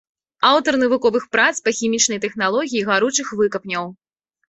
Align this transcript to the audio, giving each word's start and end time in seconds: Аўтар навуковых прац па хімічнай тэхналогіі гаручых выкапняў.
Аўтар 0.51 0.73
навуковых 0.83 1.27
прац 1.35 1.53
па 1.67 1.75
хімічнай 1.81 2.25
тэхналогіі 2.27 2.85
гаручых 2.91 3.27
выкапняў. 3.45 3.97